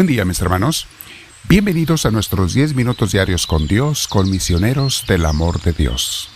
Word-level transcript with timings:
Buen 0.00 0.08
día 0.08 0.24
mis 0.24 0.40
hermanos. 0.40 0.86
Bienvenidos 1.46 2.06
a 2.06 2.10
nuestros 2.10 2.54
10 2.54 2.72
minutos 2.72 3.12
diarios 3.12 3.46
con 3.46 3.66
Dios, 3.66 4.08
con 4.08 4.30
misioneros 4.30 5.04
del 5.06 5.26
amor 5.26 5.60
de 5.60 5.74
Dios. 5.74 6.30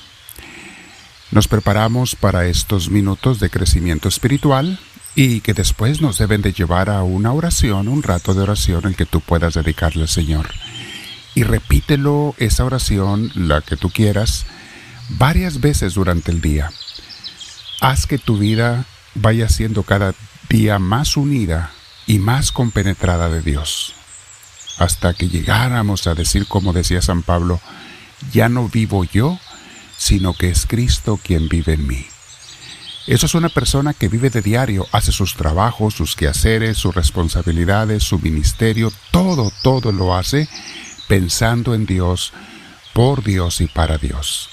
Nos 1.31 1.49
preparamos 1.49 2.15
para 2.15 2.45
estos 2.45 2.91
minutos 2.91 3.41
de 3.41 3.49
crecimiento 3.49 4.07
espiritual 4.07 4.79
y 5.15 5.41
que 5.41 5.55
después 5.55 6.03
nos 6.03 6.19
deben 6.19 6.43
de 6.43 6.53
llevar 6.53 6.91
a 6.91 7.05
una 7.05 7.33
oración, 7.33 7.89
un 7.89 8.03
rato 8.03 8.35
de 8.35 8.43
oración 8.43 8.85
en 8.85 8.93
que 8.93 9.07
tú 9.07 9.23
puedas 9.23 9.55
dedicarle 9.55 10.03
al 10.03 10.09
Señor. 10.11 10.51
Y 11.35 11.45
repítelo, 11.45 12.35
esa 12.37 12.67
oración, 12.67 13.33
la 13.35 13.63
que 13.63 13.79
tú 13.79 13.89
quieras, 13.89 14.45
varias 15.09 15.63
veces 15.63 15.95
durante 15.95 16.33
el 16.33 16.43
día. 16.43 16.71
Haz 17.81 18.07
que 18.07 18.19
tu 18.19 18.37
vida 18.37 18.85
vaya 19.15 19.49
siendo 19.49 19.85
cada 19.85 20.13
día 20.51 20.79
más 20.79 21.17
unida 21.17 21.73
y 22.07 22.19
más 22.19 22.53
compenetrada 22.53 23.29
de 23.29 23.43
Dios, 23.43 23.95
hasta 24.79 25.15
que 25.15 25.29
llegáramos 25.29 26.07
a 26.07 26.15
decir, 26.15 26.47
como 26.47 26.73
decía 26.73 27.03
San 27.03 27.23
Pablo, 27.23 27.61
ya 28.33 28.49
no 28.49 28.69
vivo 28.69 29.05
yo, 29.05 29.39
sino 29.97 30.35
que 30.35 30.51
es 30.51 30.67
Cristo 30.67 31.19
quien 31.23 31.49
vive 31.49 31.75
en 31.75 31.87
mí. 31.87 32.07
Eso 33.07 33.27
es 33.27 33.35
una 33.35 33.51
persona 33.51 33.93
que 33.93 34.09
vive 34.09 34.31
de 34.31 34.41
diario, 34.41 34.87
hace 34.91 35.13
sus 35.13 35.35
trabajos, 35.35 35.95
sus 35.95 36.17
quehaceres, 36.17 36.79
sus 36.79 36.95
responsabilidades, 36.95 38.03
su 38.03 38.19
ministerio, 38.19 38.91
todo, 39.11 39.53
todo 39.63 39.93
lo 39.93 40.15
hace 40.15 40.49
pensando 41.07 41.75
en 41.75 41.85
Dios, 41.85 42.33
por 42.95 43.23
Dios 43.23 43.61
y 43.61 43.67
para 43.67 43.99
Dios. 43.99 44.49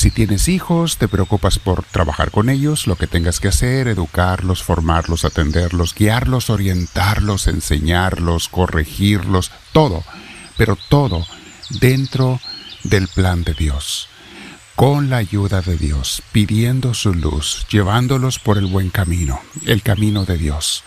Si 0.00 0.10
tienes 0.10 0.48
hijos, 0.48 0.96
te 0.96 1.08
preocupas 1.08 1.58
por 1.58 1.84
trabajar 1.84 2.30
con 2.30 2.48
ellos, 2.48 2.86
lo 2.86 2.96
que 2.96 3.06
tengas 3.06 3.38
que 3.38 3.48
hacer, 3.48 3.86
educarlos, 3.86 4.62
formarlos, 4.62 5.26
atenderlos, 5.26 5.94
guiarlos, 5.94 6.48
orientarlos, 6.48 7.48
enseñarlos, 7.48 8.48
corregirlos, 8.48 9.52
todo, 9.72 10.02
pero 10.56 10.78
todo 10.88 11.26
dentro 11.68 12.40
del 12.82 13.08
plan 13.08 13.44
de 13.44 13.52
Dios, 13.52 14.08
con 14.74 15.10
la 15.10 15.18
ayuda 15.18 15.60
de 15.60 15.76
Dios, 15.76 16.22
pidiendo 16.32 16.94
su 16.94 17.12
luz, 17.12 17.66
llevándolos 17.70 18.38
por 18.38 18.56
el 18.56 18.64
buen 18.64 18.88
camino, 18.88 19.38
el 19.66 19.82
camino 19.82 20.24
de 20.24 20.38
Dios. 20.38 20.82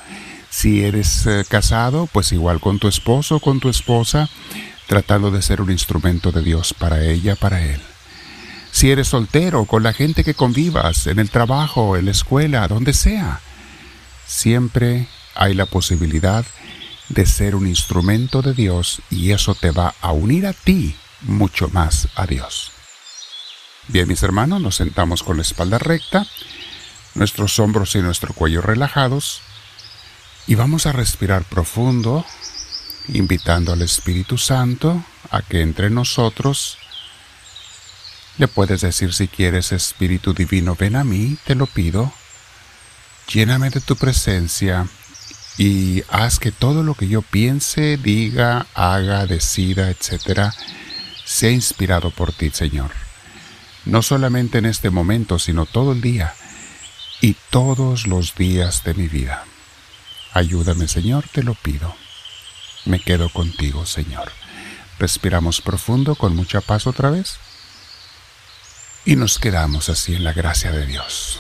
Si 0.49 0.83
eres 0.83 1.27
eh, 1.27 1.45
casado, 1.47 2.09
pues 2.11 2.31
igual 2.31 2.59
con 2.59 2.79
tu 2.79 2.87
esposo, 2.87 3.39
con 3.39 3.59
tu 3.59 3.69
esposa, 3.69 4.27
tratando 4.87 5.29
de 5.29 5.43
ser 5.43 5.61
un 5.61 5.69
instrumento 5.69 6.31
de 6.31 6.41
Dios 6.41 6.73
para 6.73 7.03
ella, 7.05 7.35
para 7.35 7.63
él 7.63 7.79
si 8.73 8.89
eres 8.89 9.09
soltero, 9.09 9.65
con 9.65 9.83
la 9.83 9.93
gente 9.93 10.23
que 10.23 10.33
convivas, 10.33 11.05
en 11.05 11.19
el 11.19 11.29
trabajo, 11.29 11.95
en 11.95 12.05
la 12.05 12.11
escuela, 12.11 12.67
donde 12.67 12.93
sea. 12.93 13.39
Siempre 14.25 15.07
hay 15.35 15.53
la 15.53 15.67
posibilidad 15.67 16.43
de 17.09 17.27
ser 17.27 17.55
un 17.55 17.67
instrumento 17.67 18.41
de 18.41 18.55
Dios 18.55 19.03
y 19.11 19.29
eso 19.29 19.53
te 19.53 19.69
va 19.69 19.93
a 20.01 20.11
unir 20.11 20.47
a 20.47 20.53
ti 20.53 20.95
mucho 21.21 21.69
más 21.69 22.07
a 22.15 22.25
Dios. 22.25 22.71
Bien, 23.89 24.07
mis 24.07 24.23
hermanos, 24.23 24.59
nos 24.59 24.77
sentamos 24.77 25.21
con 25.21 25.37
la 25.37 25.43
espalda 25.43 25.77
recta, 25.77 26.25
nuestros 27.13 27.59
hombros 27.59 27.93
y 27.93 27.99
nuestro 27.99 28.33
cuello 28.33 28.61
relajados 28.61 29.41
y 30.47 30.55
vamos 30.55 30.87
a 30.87 30.93
respirar 30.93 31.43
profundo, 31.43 32.25
invitando 33.09 33.71
al 33.71 33.83
Espíritu 33.83 34.39
Santo 34.39 35.05
a 35.29 35.43
que 35.43 35.61
entre 35.61 35.91
nosotros 35.91 36.79
le 38.37 38.47
puedes 38.47 38.81
decir 38.81 39.13
si 39.13 39.27
quieres, 39.27 39.71
Espíritu 39.71 40.33
Divino, 40.33 40.75
ven 40.75 40.95
a 40.95 41.03
mí, 41.03 41.37
te 41.45 41.55
lo 41.55 41.67
pido. 41.67 42.11
Lléname 43.31 43.69
de 43.69 43.79
tu 43.79 43.95
presencia 43.95 44.87
y 45.57 46.03
haz 46.09 46.39
que 46.39 46.51
todo 46.51 46.83
lo 46.83 46.95
que 46.95 47.07
yo 47.07 47.21
piense, 47.21 47.97
diga, 47.97 48.65
haga, 48.73 49.27
decida, 49.27 49.91
etc., 49.91 50.51
sea 51.25 51.51
inspirado 51.51 52.09
por 52.09 52.33
ti, 52.33 52.49
Señor. 52.49 52.91
No 53.85 54.01
solamente 54.01 54.57
en 54.57 54.65
este 54.65 54.89
momento, 54.89 55.37
sino 55.37 55.65
todo 55.65 55.91
el 55.91 56.01
día 56.01 56.33
y 57.21 57.35
todos 57.49 58.07
los 58.07 58.35
días 58.35 58.83
de 58.83 58.93
mi 58.95 59.07
vida. 59.07 59.45
Ayúdame, 60.33 60.87
Señor, 60.87 61.25
te 61.31 61.43
lo 61.43 61.53
pido. 61.53 61.95
Me 62.85 62.99
quedo 62.99 63.29
contigo, 63.29 63.85
Señor. 63.85 64.31
Respiramos 64.99 65.61
profundo 65.61 66.15
con 66.15 66.35
mucha 66.35 66.61
paz 66.61 66.87
otra 66.87 67.09
vez 67.11 67.37
y 69.05 69.15
nos 69.15 69.39
quedamos 69.39 69.89
así 69.89 70.15
en 70.15 70.23
la 70.23 70.33
gracia 70.33 70.71
de 70.71 70.85
Dios. 70.85 71.39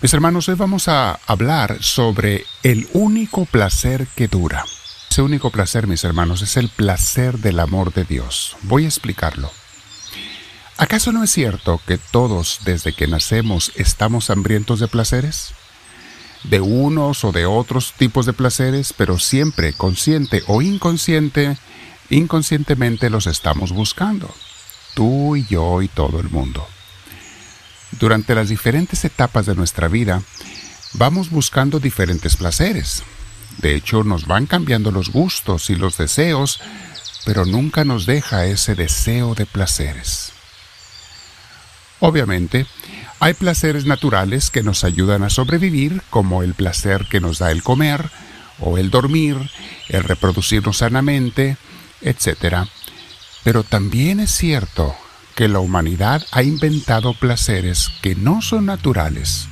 Mis 0.00 0.12
hermanos, 0.14 0.48
hoy 0.48 0.54
vamos 0.54 0.88
a 0.88 1.18
hablar 1.26 1.82
sobre 1.82 2.44
el 2.62 2.88
único 2.92 3.44
placer 3.46 4.06
que 4.14 4.28
dura. 4.28 4.64
Ese 5.10 5.22
único 5.22 5.50
placer, 5.50 5.86
mis 5.86 6.04
hermanos, 6.04 6.42
es 6.42 6.56
el 6.56 6.68
placer 6.68 7.38
del 7.38 7.60
amor 7.60 7.92
de 7.92 8.04
Dios. 8.04 8.56
Voy 8.62 8.84
a 8.84 8.88
explicarlo. 8.88 9.50
¿Acaso 10.76 11.12
no 11.12 11.22
es 11.22 11.30
cierto 11.30 11.80
que 11.86 11.98
todos 11.98 12.60
desde 12.64 12.92
que 12.92 13.06
nacemos 13.06 13.72
estamos 13.76 14.28
hambrientos 14.30 14.80
de 14.80 14.88
placeres? 14.88 15.54
De 16.42 16.60
unos 16.60 17.24
o 17.24 17.32
de 17.32 17.46
otros 17.46 17.94
tipos 17.96 18.26
de 18.26 18.32
placeres, 18.32 18.92
pero 18.92 19.18
siempre 19.18 19.72
consciente 19.72 20.42
o 20.48 20.60
inconsciente, 20.62 21.56
inconscientemente 22.10 23.08
los 23.08 23.26
estamos 23.26 23.72
buscando 23.72 24.34
tú 24.94 25.36
y 25.36 25.44
yo 25.46 25.82
y 25.82 25.88
todo 25.88 26.20
el 26.20 26.30
mundo. 26.30 26.66
Durante 27.98 28.34
las 28.34 28.48
diferentes 28.48 29.04
etapas 29.04 29.46
de 29.46 29.54
nuestra 29.54 29.88
vida, 29.88 30.22
vamos 30.94 31.30
buscando 31.30 31.78
diferentes 31.78 32.36
placeres. 32.36 33.02
De 33.58 33.74
hecho, 33.74 34.02
nos 34.02 34.26
van 34.26 34.46
cambiando 34.46 34.90
los 34.90 35.10
gustos 35.10 35.70
y 35.70 35.76
los 35.76 35.96
deseos, 35.96 36.60
pero 37.24 37.44
nunca 37.44 37.84
nos 37.84 38.06
deja 38.06 38.46
ese 38.46 38.74
deseo 38.74 39.34
de 39.34 39.46
placeres. 39.46 40.32
Obviamente, 42.00 42.66
hay 43.20 43.34
placeres 43.34 43.86
naturales 43.86 44.50
que 44.50 44.62
nos 44.62 44.84
ayudan 44.84 45.22
a 45.22 45.30
sobrevivir, 45.30 46.02
como 46.10 46.42
el 46.42 46.54
placer 46.54 47.06
que 47.08 47.20
nos 47.20 47.38
da 47.38 47.50
el 47.50 47.62
comer, 47.62 48.10
o 48.58 48.76
el 48.76 48.90
dormir, 48.90 49.36
el 49.88 50.04
reproducirnos 50.04 50.78
sanamente, 50.78 51.56
etc. 52.02 52.68
Pero 53.44 53.62
también 53.62 54.20
es 54.20 54.30
cierto 54.30 54.96
que 55.34 55.48
la 55.48 55.60
humanidad 55.60 56.24
ha 56.32 56.42
inventado 56.42 57.12
placeres 57.12 57.90
que 58.00 58.14
no 58.14 58.40
son 58.40 58.66
naturales, 58.66 59.46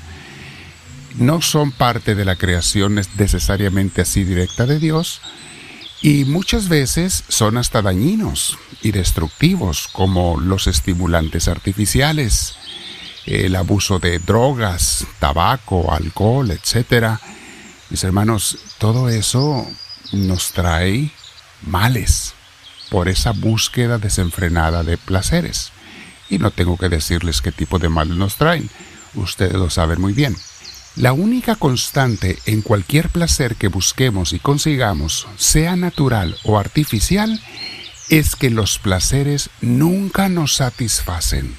no 1.17 1.43
son 1.43 1.73
parte 1.73 2.15
de 2.15 2.25
la 2.25 2.37
creación 2.37 2.95
necesariamente 2.95 4.01
así 4.01 4.25
directa 4.25 4.65
de 4.65 4.79
Dios, 4.79 5.21
y 6.01 6.25
muchas 6.25 6.69
veces 6.69 7.23
son 7.29 7.59
hasta 7.59 7.83
dañinos 7.83 8.59
y 8.81 8.93
destructivos, 8.93 9.89
como 9.93 10.41
los 10.41 10.67
estimulantes 10.67 11.47
artificiales, 11.47 12.57
el 13.27 13.55
abuso 13.55 13.99
de 13.99 14.19
drogas, 14.19 15.07
tabaco, 15.21 15.93
alcohol, 15.93 16.51
etc. 16.51 17.19
Mis 17.91 18.03
hermanos, 18.03 18.59
todo 18.79 19.11
eso 19.11 19.69
nos 20.13 20.53
trae 20.53 21.13
males 21.63 22.35
por 22.93 23.09
esa 23.09 23.31
búsqueda 23.31 23.97
desenfrenada 23.97 24.83
de 24.83 24.99
placeres. 24.99 25.73
Y 26.29 26.37
no 26.37 26.51
tengo 26.51 26.77
que 26.77 26.91
decirles 26.91 27.41
qué 27.41 27.51
tipo 27.51 27.79
de 27.79 27.89
males 27.89 28.19
nos 28.19 28.37
traen, 28.37 28.69
ustedes 29.15 29.55
lo 29.55 29.71
saben 29.71 29.99
muy 29.99 30.13
bien. 30.13 30.37
La 30.97 31.15
única 31.15 31.57
constante 31.57 32.39
en 32.45 32.61
cualquier 32.61 33.09
placer 33.09 33.57
que 33.57 33.69
busquemos 33.69 34.35
y 34.35 34.41
consigamos, 34.41 35.27
sea 35.39 35.75
natural 35.75 36.37
o 36.45 36.59
artificial, 36.59 37.41
es 38.11 38.37
que 38.37 38.51
los 38.51 38.79
placeres 38.79 39.49
nunca 39.63 40.29
nos 40.29 40.57
satisfacen, 40.57 41.57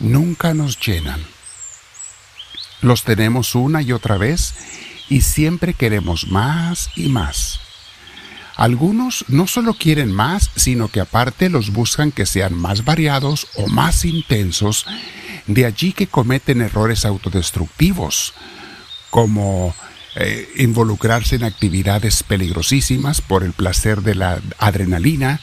nunca 0.00 0.52
nos 0.52 0.78
llenan. 0.78 1.24
Los 2.82 3.04
tenemos 3.04 3.54
una 3.54 3.80
y 3.80 3.92
otra 3.92 4.18
vez 4.18 4.52
y 5.08 5.22
siempre 5.22 5.72
queremos 5.72 6.26
más 6.26 6.90
y 6.94 7.08
más. 7.08 7.69
Algunos 8.60 9.24
no 9.28 9.46
solo 9.46 9.72
quieren 9.72 10.12
más, 10.12 10.50
sino 10.54 10.88
que 10.88 11.00
aparte 11.00 11.48
los 11.48 11.72
buscan 11.72 12.12
que 12.12 12.26
sean 12.26 12.52
más 12.52 12.84
variados 12.84 13.46
o 13.54 13.68
más 13.68 14.04
intensos, 14.04 14.84
de 15.46 15.64
allí 15.64 15.94
que 15.94 16.08
cometen 16.08 16.60
errores 16.60 17.06
autodestructivos, 17.06 18.34
como 19.08 19.74
eh, 20.14 20.46
involucrarse 20.58 21.36
en 21.36 21.44
actividades 21.44 22.22
peligrosísimas 22.22 23.22
por 23.22 23.44
el 23.44 23.54
placer 23.54 24.02
de 24.02 24.14
la 24.14 24.42
adrenalina 24.58 25.40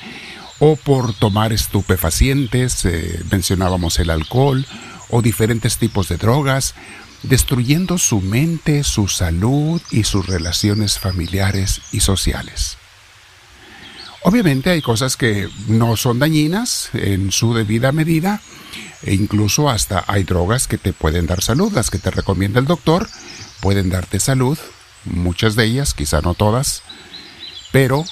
o 0.60 0.76
por 0.76 1.16
tomar 1.16 1.54
estupefacientes, 1.54 2.86
eh, 2.86 3.24
mencionábamos 3.32 3.98
el 3.98 4.12
alcohol, 4.12 4.64
o 5.10 5.24
diferentes 5.24 5.78
tipos 5.80 6.08
de 6.08 6.18
drogas, 6.18 6.76
destruyendo 7.24 7.98
su 7.98 8.22
mente, 8.22 8.84
su 8.84 9.08
salud 9.08 9.82
y 9.90 10.04
sus 10.04 10.28
relaciones 10.28 11.00
familiares 11.00 11.82
y 11.92 12.02
sociales. 12.02 12.78
Obviamente 14.24 14.72
hay 14.72 14.82
cosas 14.82 15.16
que 15.16 15.48
no 15.68 15.96
son 15.96 16.20
dañinas 16.20 16.90
en 16.94 17.32
su 17.32 17.54
debida 17.54 17.92
medida 17.92 18.42
e 19.04 19.14
incluso 19.14 19.70
hasta 19.70 20.04
hay 20.08 20.24
drogas 20.24 20.68
que 20.68 20.78
te 20.78 20.92
pueden 20.94 21.28
dar 21.28 21.42
salud, 21.44 21.72
las 21.72 21.90
que 21.90 22.00
te 22.00 22.12
recomienda 22.12 22.60
el 22.60 22.66
doctor 22.66 23.08
pueden 23.62 23.90
darte 23.90 24.20
salud, 24.20 24.58
muchas 25.06 25.56
de 25.56 25.66
ellas, 25.66 25.94
quizá 25.94 26.22
no 26.22 26.34
todas, 26.34 26.84
Pero 27.72 28.06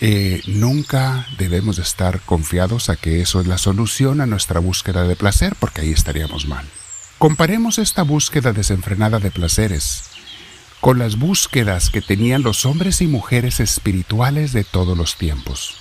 eh, 0.00 0.42
nunca 0.46 1.26
debemos 1.38 1.78
estar 1.78 2.20
confiados 2.20 2.90
a 2.90 2.96
que 2.96 3.20
eso 3.20 3.40
es 3.40 3.46
la 3.46 3.56
solución 3.56 4.20
a 4.20 4.26
nuestra 4.26 4.60
búsqueda 4.60 5.04
de 5.04 5.16
placer, 5.16 5.54
porque 5.58 5.82
ahí 5.82 5.92
estaríamos 5.92 6.46
mal. 6.46 6.66
Comparemos 7.18 7.78
esta 7.78 8.02
búsqueda 8.02 8.52
desenfrenada 8.52 9.20
de 9.20 9.30
placeres 9.30 10.05
con 10.86 11.00
las 11.00 11.18
búsquedas 11.18 11.90
que 11.90 12.00
tenían 12.00 12.44
los 12.44 12.64
hombres 12.64 13.00
y 13.00 13.08
mujeres 13.08 13.58
espirituales 13.58 14.52
de 14.52 14.62
todos 14.62 14.96
los 14.96 15.16
tiempos. 15.16 15.74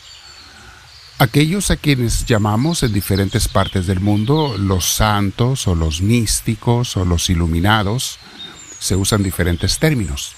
Aquellos 1.20 1.70
a 1.70 1.76
quienes 1.76 2.26
llamamos 2.26 2.82
en 2.82 2.92
diferentes 2.92 3.48
partes 3.48 3.86
del 3.86 4.00
mundo 4.00 4.56
los 4.58 4.86
santos 4.86 5.68
o 5.68 5.76
los 5.76 6.02
místicos 6.02 6.98
o 6.98 7.06
los 7.06 7.30
iluminados, 7.30 8.18
se 8.80 8.96
usan 8.96 9.22
diferentes 9.22 9.78
términos. 9.78 10.32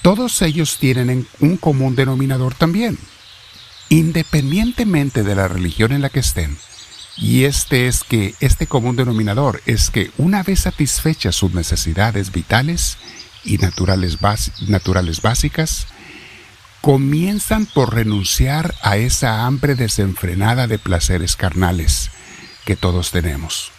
Todos 0.00 0.40
ellos 0.40 0.78
tienen 0.78 1.28
un 1.40 1.58
común 1.58 1.94
denominador 1.96 2.54
también, 2.54 2.98
independientemente 3.90 5.22
de 5.22 5.34
la 5.34 5.48
religión 5.48 5.92
en 5.92 6.00
la 6.00 6.08
que 6.08 6.20
estén. 6.20 6.56
Y 7.18 7.44
este 7.44 7.88
es 7.88 8.04
que 8.04 8.34
este 8.40 8.66
común 8.66 8.96
denominador 8.96 9.60
es 9.66 9.90
que 9.90 10.10
una 10.16 10.42
vez 10.42 10.60
satisfechas 10.60 11.36
sus 11.36 11.52
necesidades 11.52 12.32
vitales 12.32 12.96
y 13.44 13.58
naturales, 13.58 14.18
básicas, 15.22 15.86
comienzan 16.80 17.66
por 17.66 17.94
renunciar 17.94 18.74
a 18.82 18.96
esa 18.96 19.46
hambre 19.46 19.74
desenfrenada 19.74 20.66
de 20.66 20.78
placeres 20.78 21.36
carnales 21.36 22.10
que 22.64 22.76
todos 22.76 23.10
tenemos. 23.10 23.72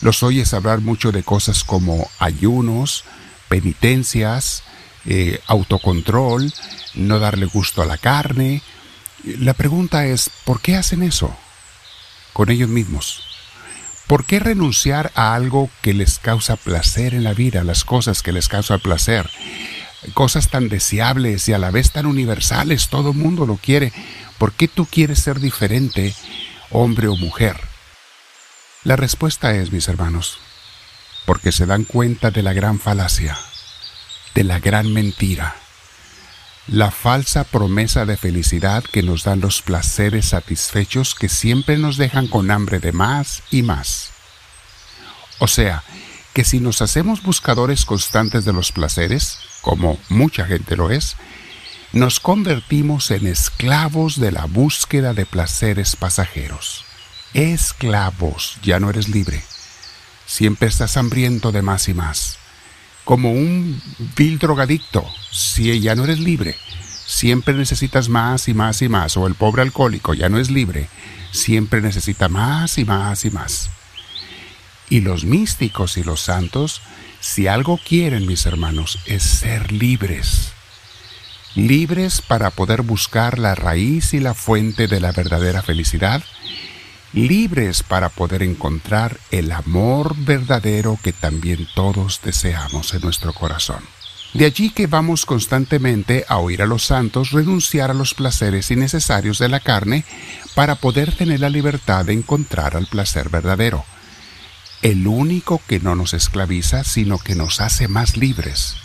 Los 0.00 0.22
oyes 0.22 0.52
hablar 0.52 0.80
mucho 0.80 1.12
de 1.12 1.22
cosas 1.22 1.64
como 1.64 2.10
ayunos, 2.18 3.04
penitencias, 3.48 4.62
eh, 5.06 5.40
autocontrol, 5.46 6.52
no 6.94 7.18
darle 7.18 7.46
gusto 7.46 7.82
a 7.82 7.86
la 7.86 7.98
carne. 7.98 8.62
La 9.24 9.54
pregunta 9.54 10.06
es, 10.06 10.30
¿por 10.44 10.60
qué 10.60 10.76
hacen 10.76 11.02
eso? 11.02 11.34
Con 12.32 12.50
ellos 12.50 12.68
mismos. 12.68 13.35
¿Por 14.06 14.24
qué 14.24 14.38
renunciar 14.38 15.10
a 15.14 15.34
algo 15.34 15.70
que 15.82 15.94
les 15.94 16.18
causa 16.18 16.56
placer 16.56 17.14
en 17.14 17.24
la 17.24 17.34
vida, 17.34 17.64
las 17.64 17.84
cosas 17.84 18.22
que 18.22 18.32
les 18.32 18.48
causa 18.48 18.78
placer? 18.78 19.28
Cosas 20.14 20.48
tan 20.48 20.68
deseables 20.68 21.48
y 21.48 21.52
a 21.52 21.58
la 21.58 21.70
vez 21.70 21.90
tan 21.90 22.06
universales, 22.06 22.88
todo 22.88 23.10
el 23.10 23.16
mundo 23.16 23.46
lo 23.46 23.56
quiere. 23.56 23.92
¿Por 24.38 24.52
qué 24.52 24.68
tú 24.68 24.86
quieres 24.86 25.18
ser 25.18 25.40
diferente, 25.40 26.14
hombre 26.70 27.08
o 27.08 27.16
mujer? 27.16 27.56
La 28.84 28.94
respuesta 28.94 29.54
es, 29.54 29.72
mis 29.72 29.88
hermanos, 29.88 30.38
porque 31.24 31.50
se 31.50 31.66
dan 31.66 31.84
cuenta 31.84 32.30
de 32.30 32.42
la 32.42 32.52
gran 32.52 32.78
falacia 32.78 33.36
de 34.36 34.44
la 34.44 34.60
gran 34.60 34.92
mentira, 34.92 35.56
la 36.68 36.90
falsa 36.90 37.44
promesa 37.44 38.06
de 38.06 38.16
felicidad 38.16 38.82
que 38.82 39.02
nos 39.02 39.22
dan 39.24 39.40
los 39.40 39.62
placeres 39.62 40.30
satisfechos 40.30 41.14
que 41.14 41.28
siempre 41.28 41.78
nos 41.78 41.96
dejan 41.96 42.26
con 42.26 42.50
hambre 42.50 42.80
de 42.80 42.92
más 42.92 43.42
y 43.50 43.62
más. 43.62 44.10
O 45.38 45.46
sea, 45.46 45.84
que 46.34 46.44
si 46.44 46.60
nos 46.60 46.82
hacemos 46.82 47.22
buscadores 47.22 47.84
constantes 47.84 48.44
de 48.44 48.52
los 48.52 48.72
placeres, 48.72 49.38
como 49.60 49.98
mucha 50.08 50.44
gente 50.46 50.76
lo 50.76 50.90
es, 50.90 51.16
nos 51.92 52.18
convertimos 52.18 53.10
en 53.10 53.26
esclavos 53.26 54.18
de 54.18 54.32
la 54.32 54.46
búsqueda 54.46 55.14
de 55.14 55.24
placeres 55.24 55.94
pasajeros. 55.94 56.84
Esclavos, 57.32 58.58
ya 58.62 58.80
no 58.80 58.90
eres 58.90 59.08
libre. 59.08 59.42
Siempre 60.26 60.68
estás 60.68 60.96
hambriento 60.96 61.52
de 61.52 61.62
más 61.62 61.88
y 61.88 61.94
más 61.94 62.38
como 63.06 63.30
un 63.30 63.80
vil 64.16 64.40
drogadicto, 64.40 65.06
si 65.30 65.80
ya 65.80 65.94
no 65.94 66.04
eres 66.04 66.18
libre. 66.18 66.56
Siempre 67.06 67.54
necesitas 67.54 68.08
más 68.08 68.48
y 68.48 68.52
más 68.52 68.82
y 68.82 68.88
más, 68.88 69.16
o 69.16 69.28
el 69.28 69.36
pobre 69.36 69.62
alcohólico 69.62 70.12
ya 70.12 70.28
no 70.28 70.38
es 70.38 70.50
libre, 70.50 70.88
siempre 71.30 71.80
necesita 71.80 72.28
más 72.28 72.78
y 72.78 72.84
más 72.84 73.24
y 73.24 73.30
más. 73.30 73.70
Y 74.90 75.02
los 75.02 75.24
místicos 75.24 75.96
y 75.98 76.02
los 76.02 76.20
santos, 76.20 76.82
si 77.20 77.46
algo 77.46 77.78
quieren, 77.78 78.26
mis 78.26 78.44
hermanos, 78.44 78.98
es 79.06 79.22
ser 79.22 79.70
libres. 79.70 80.52
Libres 81.54 82.20
para 82.20 82.50
poder 82.50 82.82
buscar 82.82 83.38
la 83.38 83.54
raíz 83.54 84.14
y 84.14 84.20
la 84.20 84.34
fuente 84.34 84.88
de 84.88 85.00
la 85.00 85.12
verdadera 85.12 85.62
felicidad 85.62 86.24
libres 87.16 87.82
para 87.82 88.10
poder 88.10 88.42
encontrar 88.42 89.18
el 89.30 89.50
amor 89.50 90.14
verdadero 90.18 90.98
que 91.02 91.14
también 91.14 91.66
todos 91.74 92.20
deseamos 92.22 92.92
en 92.92 93.00
nuestro 93.00 93.32
corazón. 93.32 93.82
De 94.34 94.44
allí 94.44 94.68
que 94.68 94.86
vamos 94.86 95.24
constantemente 95.24 96.26
a 96.28 96.36
oír 96.36 96.60
a 96.60 96.66
los 96.66 96.84
santos 96.84 97.30
renunciar 97.30 97.90
a 97.90 97.94
los 97.94 98.12
placeres 98.12 98.70
innecesarios 98.70 99.38
de 99.38 99.48
la 99.48 99.60
carne 99.60 100.04
para 100.54 100.74
poder 100.74 101.14
tener 101.16 101.40
la 101.40 101.48
libertad 101.48 102.04
de 102.04 102.12
encontrar 102.12 102.76
al 102.76 102.86
placer 102.86 103.30
verdadero, 103.30 103.86
el 104.82 105.06
único 105.06 105.62
que 105.66 105.80
no 105.80 105.94
nos 105.94 106.12
esclaviza, 106.12 106.84
sino 106.84 107.18
que 107.18 107.34
nos 107.34 107.62
hace 107.62 107.88
más 107.88 108.18
libres, 108.18 108.76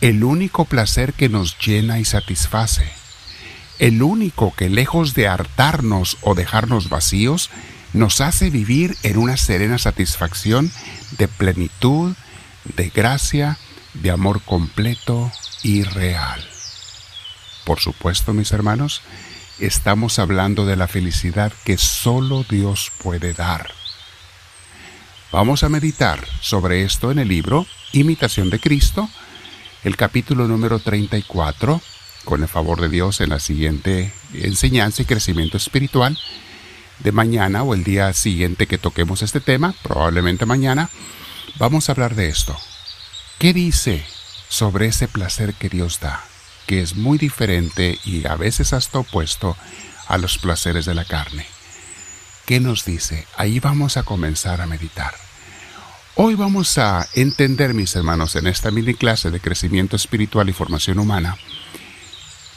el 0.00 0.24
único 0.24 0.64
placer 0.64 1.12
que 1.12 1.28
nos 1.28 1.58
llena 1.58 2.00
y 2.00 2.06
satisface 2.06 3.01
el 3.82 4.00
único 4.00 4.54
que 4.54 4.68
lejos 4.68 5.12
de 5.12 5.26
hartarnos 5.26 6.16
o 6.20 6.36
dejarnos 6.36 6.88
vacíos, 6.88 7.50
nos 7.92 8.20
hace 8.20 8.48
vivir 8.48 8.96
en 9.02 9.18
una 9.18 9.36
serena 9.36 9.76
satisfacción 9.76 10.70
de 11.18 11.26
plenitud, 11.26 12.14
de 12.76 12.90
gracia, 12.90 13.58
de 13.94 14.12
amor 14.12 14.40
completo 14.42 15.32
y 15.64 15.82
real. 15.82 16.48
Por 17.64 17.80
supuesto, 17.80 18.32
mis 18.32 18.52
hermanos, 18.52 19.02
estamos 19.58 20.20
hablando 20.20 20.64
de 20.64 20.76
la 20.76 20.86
felicidad 20.86 21.52
que 21.64 21.76
solo 21.76 22.46
Dios 22.48 22.92
puede 23.02 23.32
dar. 23.32 23.72
Vamos 25.32 25.64
a 25.64 25.68
meditar 25.68 26.24
sobre 26.40 26.84
esto 26.84 27.10
en 27.10 27.18
el 27.18 27.26
libro 27.26 27.66
Imitación 27.90 28.48
de 28.48 28.60
Cristo, 28.60 29.10
el 29.82 29.96
capítulo 29.96 30.46
número 30.46 30.78
34, 30.78 31.82
con 32.24 32.42
el 32.42 32.48
favor 32.48 32.80
de 32.80 32.88
Dios, 32.88 33.20
en 33.20 33.30
la 33.30 33.40
siguiente 33.40 34.12
enseñanza 34.34 35.02
y 35.02 35.04
crecimiento 35.04 35.56
espiritual 35.56 36.18
de 37.00 37.12
mañana 37.12 37.62
o 37.62 37.74
el 37.74 37.84
día 37.84 38.12
siguiente 38.12 38.66
que 38.66 38.78
toquemos 38.78 39.22
este 39.22 39.40
tema, 39.40 39.74
probablemente 39.82 40.46
mañana, 40.46 40.90
vamos 41.58 41.88
a 41.88 41.92
hablar 41.92 42.14
de 42.14 42.28
esto. 42.28 42.56
¿Qué 43.38 43.52
dice 43.52 44.04
sobre 44.48 44.86
ese 44.86 45.08
placer 45.08 45.54
que 45.54 45.68
Dios 45.68 46.00
da? 46.00 46.22
Que 46.66 46.80
es 46.80 46.94
muy 46.96 47.18
diferente 47.18 47.98
y 48.04 48.26
a 48.26 48.36
veces 48.36 48.72
hasta 48.72 49.00
opuesto 49.00 49.56
a 50.06 50.18
los 50.18 50.38
placeres 50.38 50.84
de 50.86 50.94
la 50.94 51.04
carne. 51.04 51.46
¿Qué 52.46 52.60
nos 52.60 52.84
dice? 52.84 53.26
Ahí 53.36 53.60
vamos 53.60 53.96
a 53.96 54.02
comenzar 54.02 54.60
a 54.60 54.66
meditar. 54.66 55.14
Hoy 56.14 56.34
vamos 56.34 56.76
a 56.76 57.08
entender, 57.14 57.72
mis 57.72 57.96
hermanos, 57.96 58.36
en 58.36 58.46
esta 58.46 58.70
mini 58.70 58.94
clase 58.94 59.30
de 59.30 59.40
crecimiento 59.40 59.96
espiritual 59.96 60.48
y 60.48 60.52
formación 60.52 60.98
humana, 60.98 61.38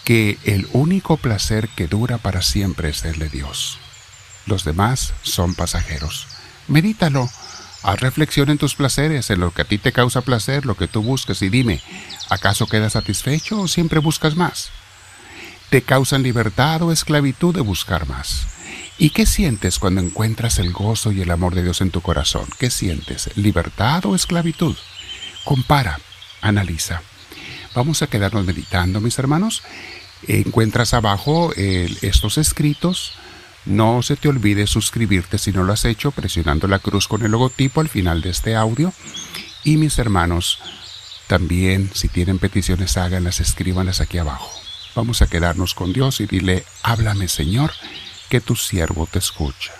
que 0.05 0.37
el 0.45 0.67
único 0.71 1.17
placer 1.17 1.67
que 1.69 1.87
dura 1.87 2.19
para 2.19 2.43
siempre 2.43 2.89
es 2.89 3.03
el 3.03 3.17
de 3.17 3.27
Dios. 3.27 3.79
Los 4.45 4.63
demás 4.63 5.13
son 5.23 5.55
pasajeros. 5.55 6.27
Medítalo. 6.67 7.29
Haz 7.81 7.99
reflexión 7.99 8.49
en 8.49 8.57
tus 8.57 8.75
placeres, 8.75 9.29
en 9.29 9.39
lo 9.39 9.51
que 9.51 9.63
a 9.63 9.65
ti 9.65 9.77
te 9.77 9.91
causa 9.91 10.21
placer, 10.21 10.65
lo 10.65 10.75
que 10.75 10.87
tú 10.87 11.03
buscas 11.03 11.41
y 11.41 11.49
dime, 11.49 11.81
¿acaso 12.29 12.65
quedas 12.65 12.93
satisfecho 12.93 13.59
o 13.61 13.67
siempre 13.67 13.99
buscas 13.99 14.35
más? 14.35 14.69
¿Te 15.69 15.81
causan 15.83 16.23
libertad 16.23 16.81
o 16.81 16.91
esclavitud 16.91 17.53
de 17.53 17.61
buscar 17.61 18.07
más? 18.07 18.47
¿Y 18.97 19.09
qué 19.09 19.25
sientes 19.25 19.77
cuando 19.77 20.01
encuentras 20.01 20.57
el 20.57 20.71
gozo 20.71 21.11
y 21.11 21.21
el 21.21 21.29
amor 21.29 21.53
de 21.53 21.63
Dios 21.63 21.81
en 21.81 21.91
tu 21.91 22.01
corazón? 22.01 22.47
¿Qué 22.59 22.69
sientes? 22.69 23.29
¿Libertad 23.35 24.05
o 24.05 24.15
esclavitud? 24.15 24.75
Compara, 25.43 25.99
analiza. 26.41 27.01
Vamos 27.75 28.01
a 28.01 28.07
quedarnos 28.07 28.45
meditando, 28.45 29.01
mis 29.01 29.19
hermanos. 29.19 29.61
Encuentras 30.27 30.93
abajo 30.93 31.51
estos 31.55 32.37
escritos. 32.37 33.11
No 33.65 34.01
se 34.01 34.15
te 34.15 34.29
olvide 34.29 34.65
suscribirte 34.65 35.37
si 35.37 35.51
no 35.51 35.63
lo 35.63 35.73
has 35.73 35.85
hecho 35.85 36.11
presionando 36.11 36.67
la 36.67 36.79
cruz 36.79 37.07
con 37.07 37.23
el 37.23 37.31
logotipo 37.31 37.81
al 37.81 37.89
final 37.89 38.21
de 38.21 38.29
este 38.29 38.55
audio. 38.55 38.93
Y 39.63 39.75
mis 39.75 39.99
hermanos, 39.99 40.59
también 41.27 41.91
si 41.93 42.07
tienen 42.07 42.39
peticiones 42.39 42.95
háganlas, 42.95 43.41
escríbanlas 43.41 43.99
aquí 43.99 44.19
abajo. 44.19 44.49
Vamos 44.95 45.21
a 45.21 45.27
quedarnos 45.27 45.73
con 45.73 45.91
Dios 45.91 46.21
y 46.21 46.27
dile, 46.27 46.63
háblame 46.81 47.27
Señor, 47.27 47.71
que 48.29 48.39
tu 48.39 48.55
siervo 48.55 49.05
te 49.11 49.19
escucha. 49.19 49.73